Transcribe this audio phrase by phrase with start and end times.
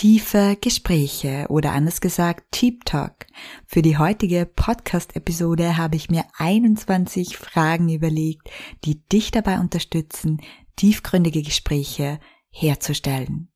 [0.00, 3.26] Tiefe Gespräche oder anders gesagt Deep Talk.
[3.66, 8.48] Für die heutige Podcast-Episode habe ich mir 21 Fragen überlegt,
[8.84, 10.40] die dich dabei unterstützen,
[10.76, 13.48] tiefgründige Gespräche herzustellen.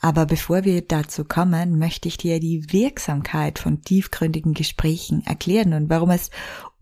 [0.00, 5.90] Aber bevor wir dazu kommen, möchte ich dir die Wirksamkeit von tiefgründigen Gesprächen erklären und
[5.90, 6.30] warum es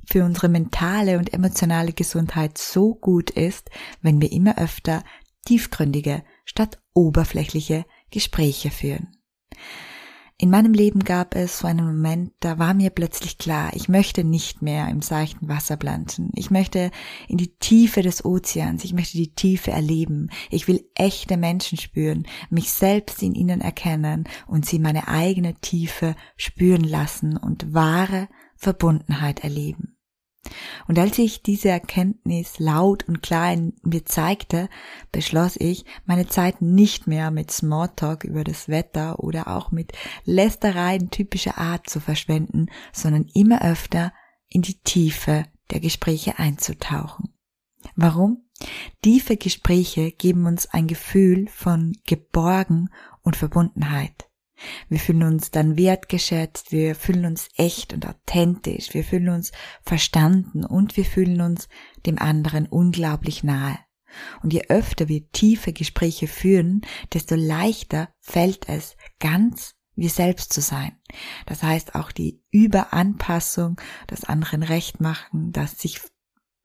[0.04, 3.70] für unsere mentale und emotionale Gesundheit so gut ist,
[4.02, 5.02] wenn wir immer öfter
[5.46, 9.08] tiefgründige statt oberflächliche Gespräche führen.
[10.40, 14.22] In meinem Leben gab es so einen Moment, da war mir plötzlich klar, ich möchte
[14.22, 16.30] nicht mehr im seichten Wasser planschen.
[16.36, 16.92] Ich möchte
[17.26, 20.30] in die Tiefe des Ozeans, ich möchte die Tiefe erleben.
[20.48, 26.14] Ich will echte Menschen spüren, mich selbst in ihnen erkennen und sie meine eigene Tiefe
[26.36, 29.87] spüren lassen und wahre Verbundenheit erleben.
[30.86, 34.68] Und als ich diese Erkenntnis laut und klar in mir zeigte,
[35.12, 39.92] beschloss ich, meine Zeit nicht mehr mit Smalltalk über das Wetter oder auch mit
[40.24, 44.12] Lästereien typischer Art zu verschwenden, sondern immer öfter
[44.48, 47.34] in die Tiefe der Gespräche einzutauchen.
[47.94, 48.44] Warum?
[49.02, 52.90] Tiefe Gespräche geben uns ein Gefühl von Geborgen
[53.22, 54.27] und Verbundenheit.
[54.88, 60.64] Wir fühlen uns dann wertgeschätzt, wir fühlen uns echt und authentisch, wir fühlen uns verstanden
[60.64, 61.68] und wir fühlen uns
[62.06, 63.78] dem anderen unglaublich nahe.
[64.42, 70.60] Und je öfter wir tiefe Gespräche führen, desto leichter fällt es, ganz wir selbst zu
[70.60, 70.92] sein.
[71.46, 76.00] Das heißt auch die Überanpassung, das anderen recht machen, das sich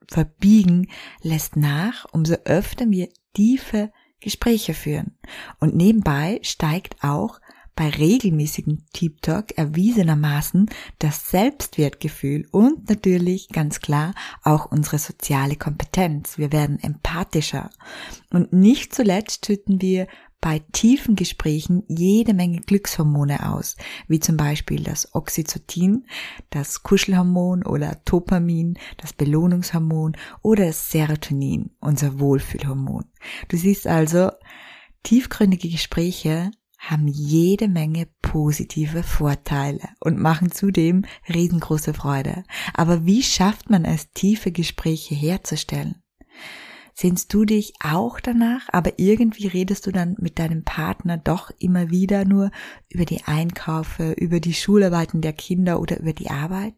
[0.07, 0.89] verbiegen,
[1.22, 5.17] lässt nach, umso öfter wir tiefe Gespräche führen.
[5.59, 7.40] Und nebenbei steigt auch
[7.75, 10.69] bei regelmäßigen Deep Talk erwiesenermaßen
[11.00, 14.13] das Selbstwertgefühl und natürlich ganz klar
[14.44, 16.38] auch unsere soziale Kompetenz.
[16.38, 17.69] Wir werden empathischer.
[18.29, 20.07] Und nicht zuletzt schütten wir
[20.44, 23.78] bei tiefen Gesprächen jede Menge Glückshormone aus,
[24.09, 26.05] wie zum Beispiel das Oxytocin,
[26.50, 33.05] das Kuschelhormon oder Dopamin, das Belohnungshormon oder das Serotonin, unser Wohlfühlhormon.
[33.47, 34.31] Du siehst also,
[35.03, 36.51] tiefgründige Gespräche
[36.89, 42.44] haben jede Menge positive Vorteile und machen zudem riesengroße Freude.
[42.73, 46.03] Aber wie schafft man es, tiefe Gespräche herzustellen?
[46.93, 51.89] Sehnst du dich auch danach, aber irgendwie redest du dann mit deinem Partner doch immer
[51.89, 52.51] wieder nur
[52.89, 56.75] über die Einkaufe, über die Schularbeiten der Kinder oder über die Arbeit?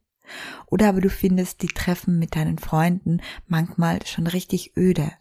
[0.67, 5.11] Oder aber du findest die Treffen mit deinen Freunden manchmal schon richtig öde.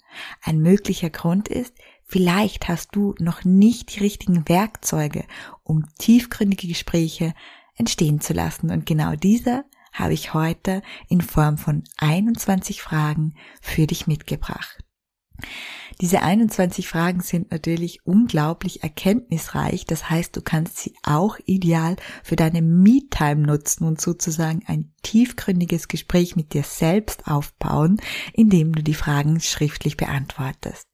[0.43, 1.75] Ein möglicher Grund ist,
[2.07, 5.25] Vielleicht hast du noch nicht die richtigen Werkzeuge,
[5.63, 7.35] um tiefgründige Gespräche
[7.77, 8.71] entstehen zu lassen.
[8.71, 14.85] Und genau diese habe ich heute in Form von 21 Fragen für dich mitgebracht.
[16.01, 19.85] Diese 21 Fragen sind natürlich unglaublich erkenntnisreich.
[19.87, 25.89] Das heißt, du kannst sie auch ideal für deine Me-Time nutzen und sozusagen ein tiefgründiges
[25.89, 28.01] Gespräch mit dir selbst aufbauen,
[28.33, 30.89] indem du die Fragen schriftlich beantwortest.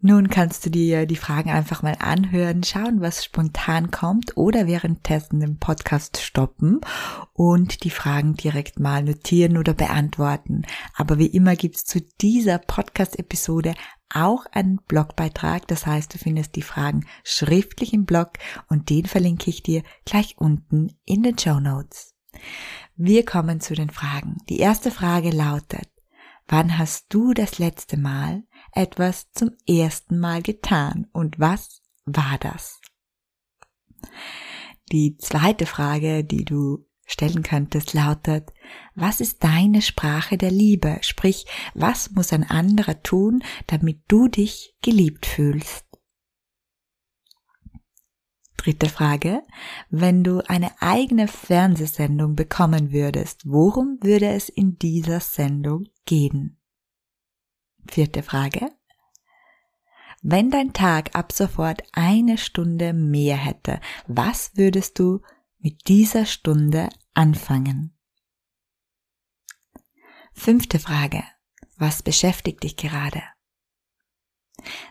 [0.00, 5.40] Nun kannst du dir die Fragen einfach mal anhören, schauen, was spontan kommt oder währenddessen
[5.40, 6.80] den Podcast stoppen
[7.32, 10.62] und die Fragen direkt mal notieren oder beantworten.
[10.94, 13.74] Aber wie immer gibt's zu dieser Podcast-Episode
[14.08, 15.66] auch einen Blogbeitrag.
[15.66, 18.34] Das heißt, du findest die Fragen schriftlich im Blog
[18.68, 22.14] und den verlinke ich dir gleich unten in den Show Notes.
[22.96, 24.36] Wir kommen zu den Fragen.
[24.48, 25.88] Die erste Frage lautet,
[26.46, 28.44] wann hast du das letzte Mal
[28.78, 32.80] etwas zum ersten Mal getan und was war das?
[34.92, 38.52] Die zweite Frage, die du stellen könntest, lautet,
[38.94, 40.98] was ist deine Sprache der Liebe?
[41.00, 45.84] Sprich, was muss ein anderer tun, damit du dich geliebt fühlst?
[48.58, 49.42] Dritte Frage.
[49.90, 56.57] Wenn du eine eigene Fernsehsendung bekommen würdest, worum würde es in dieser Sendung gehen?
[57.88, 58.70] Vierte Frage.
[60.20, 65.22] Wenn dein Tag ab sofort eine Stunde mehr hätte, was würdest du
[65.58, 67.96] mit dieser Stunde anfangen?
[70.32, 71.24] Fünfte Frage.
[71.76, 73.22] Was beschäftigt dich gerade?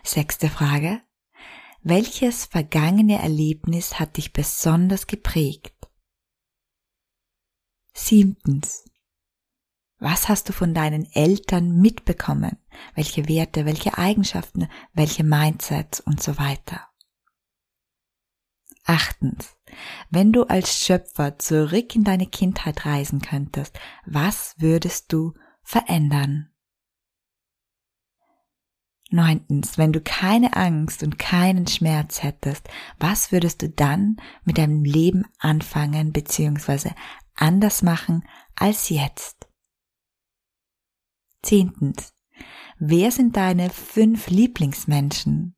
[0.02, 1.02] Sechste Frage.
[1.82, 5.88] Welches vergangene Erlebnis hat dich besonders geprägt?
[7.94, 8.84] Siebtens.
[9.98, 12.56] Was hast du von deinen Eltern mitbekommen?
[12.94, 16.88] Welche Werte, welche Eigenschaften, welche Mindsets und so weiter?
[18.84, 19.56] Achtens.
[20.08, 26.50] Wenn du als Schöpfer zurück in deine Kindheit reisen könntest, was würdest du verändern?
[29.10, 32.68] Neuntens, wenn du keine Angst und keinen Schmerz hättest,
[32.98, 36.90] was würdest du dann mit deinem Leben anfangen bzw.
[37.34, 39.37] anders machen als jetzt?
[41.42, 42.12] Zehntens,
[42.78, 45.56] wer sind deine fünf Lieblingsmenschen?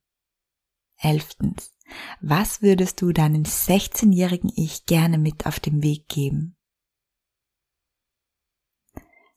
[0.98, 1.72] Elftens,
[2.20, 6.56] was würdest du deinem 16-jährigen Ich gerne mit auf den Weg geben?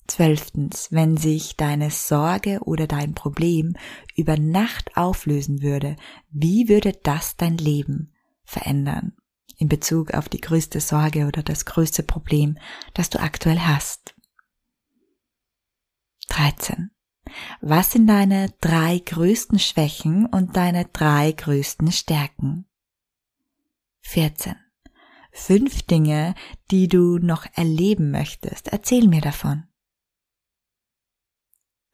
[0.07, 3.78] Zwölftens, wenn sich deine Sorge oder dein Problem
[4.18, 5.96] über Nacht auflösen würde,
[6.30, 8.13] wie würde das dein Leben
[8.44, 9.13] verändern?
[9.57, 12.57] In Bezug auf die größte Sorge oder das größte Problem,
[12.94, 14.12] das du aktuell hast.
[16.34, 16.90] 13.
[17.62, 22.68] Was sind deine drei größten Schwächen und deine drei größten Stärken?
[24.02, 24.56] 14.
[25.32, 26.34] Fünf Dinge,
[26.72, 28.70] die du noch erleben möchtest.
[28.70, 29.68] Erzähl mir davon.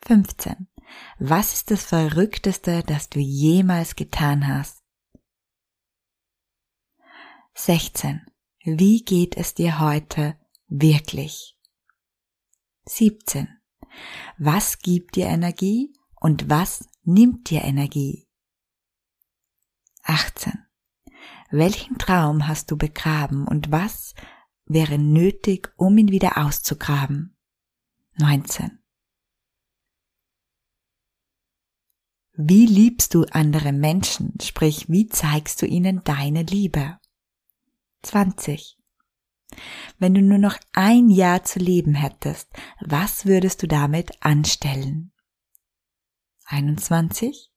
[0.06, 0.70] 15.
[1.20, 4.82] Was ist das Verrückteste, das du jemals getan hast?
[7.56, 8.26] 16.
[8.64, 10.40] Wie geht es dir heute
[10.70, 11.58] wirklich?
[12.86, 13.59] 17.
[14.38, 18.28] Was gibt dir Energie und was nimmt dir Energie?
[20.04, 20.54] 18.
[21.52, 24.14] Welchen Traum hast du begraben und was
[24.66, 27.38] wäre nötig, um ihn wieder auszugraben?
[28.18, 28.80] 19.
[32.34, 34.34] Wie liebst du andere Menschen?
[34.42, 36.98] Sprich, wie zeigst du ihnen deine Liebe?
[38.04, 38.79] 20.
[39.98, 45.12] Wenn du nur noch ein Jahr zu leben hättest, was würdest du damit anstellen?
[46.46, 47.52] 21.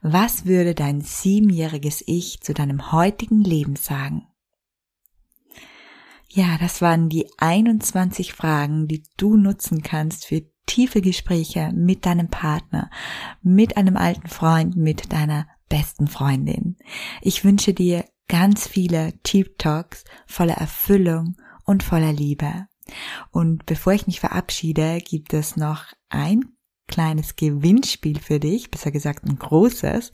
[0.00, 4.28] Was würde dein siebenjähriges Ich zu deinem heutigen Leben sagen?
[6.28, 12.28] Ja, das waren die 21 Fragen, die du nutzen kannst für tiefe Gespräche mit deinem
[12.28, 12.90] Partner,
[13.42, 16.76] mit einem alten Freund, mit deiner besten Freundin.
[17.22, 22.66] Ich wünsche dir ganz viele Deep Talks voller Erfüllung und voller Liebe.
[23.30, 26.44] Und bevor ich mich verabschiede, gibt es noch ein
[26.86, 30.12] kleines Gewinnspiel für dich, besser gesagt ein großes.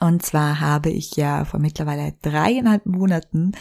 [0.00, 3.52] Und zwar habe ich ja vor mittlerweile dreieinhalb Monaten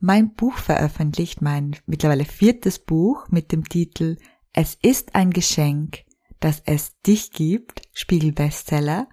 [0.00, 4.18] mein Buch veröffentlicht, mein mittlerweile viertes Buch mit dem Titel
[4.60, 6.04] es ist ein Geschenk,
[6.40, 9.08] dass es dich gibt, Spiegel-Bestseller.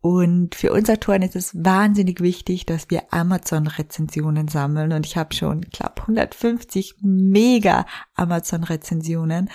[0.00, 4.92] Und für uns Autoren ist es wahnsinnig wichtig, dass wir Amazon-Rezensionen sammeln.
[4.92, 7.84] Und ich habe schon, glaube, 150 mega
[8.14, 9.50] Amazon-Rezensionen.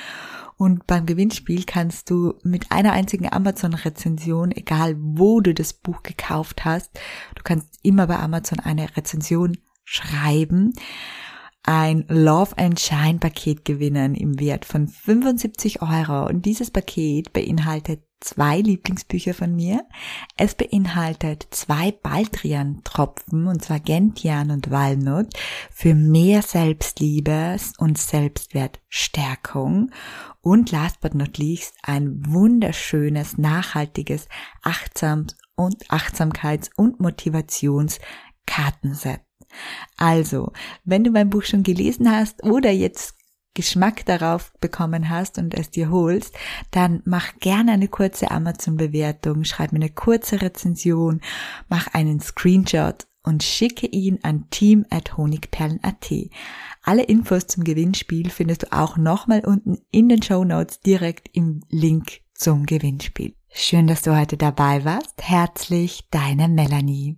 [0.57, 6.66] Und beim Gewinnspiel kannst du mit einer einzigen Amazon-Rezension, egal wo du das Buch gekauft
[6.66, 6.92] hast,
[7.36, 10.74] du kannst immer bei Amazon eine Rezension schreiben
[11.63, 16.27] ein Love and Shine Paket gewinnen im Wert von 75 Euro.
[16.27, 19.86] Und dieses Paket beinhaltet zwei Lieblingsbücher von mir.
[20.38, 25.27] Es beinhaltet zwei Baldrian-Tropfen, und zwar Gentian und Walnut,
[25.71, 29.91] für mehr Selbstliebe und Selbstwertstärkung.
[30.41, 34.27] Und last but not least ein wunderschönes, nachhaltiges
[34.63, 39.22] Achtsam und Achtsamkeits- und Motivationskartenset.
[39.98, 40.51] Also,
[40.83, 43.15] wenn du mein Buch schon gelesen hast oder jetzt
[43.53, 46.36] Geschmack darauf bekommen hast und es dir holst,
[46.72, 51.22] dann mach gerne eine kurze Amazon-Bewertung, schreib mir eine kurze Rezension,
[51.69, 56.12] mach einen Screenshot und schicke ihn an team at honigperlen.at.
[56.81, 61.62] Alle Infos zum Gewinnspiel findest du auch nochmal unten in den Show Notes direkt im
[61.69, 63.36] Link zum Gewinnspiel.
[63.50, 65.22] Schön, dass du heute dabei warst.
[65.22, 67.17] Herzlich, deine Melanie.